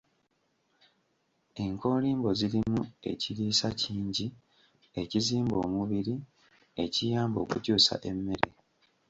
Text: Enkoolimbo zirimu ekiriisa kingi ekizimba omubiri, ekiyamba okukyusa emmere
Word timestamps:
Enkoolimbo 1.63 2.29
zirimu 2.39 2.81
ekiriisa 3.11 3.67
kingi 3.81 4.25
ekizimba 5.01 5.55
omubiri, 5.65 6.15
ekiyamba 6.83 7.37
okukyusa 7.43 7.93
emmere 8.09 8.49